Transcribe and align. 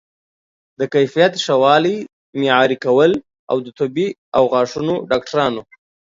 د 0.79 0.81
کیفیت 0.93 1.33
ښه 1.43 1.55
والی 1.63 1.97
معیاري 2.39 2.77
کول 2.85 3.11
او 3.51 3.57
د 3.65 3.67
طبي 3.79 4.07
او 4.37 4.43
غاښونو 4.53 4.93
ډاکټرانو 5.09 5.61